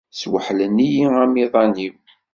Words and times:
Sweḥlen-iyi 0.19 1.05
amiḍan-iw. 1.23 1.95